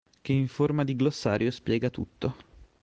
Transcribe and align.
Che 0.23 0.33
in 0.33 0.47
forma 0.47 0.83
di 0.83 0.95
glossario 0.95 1.51
spiega 1.51 1.91
tutto. 1.91 2.35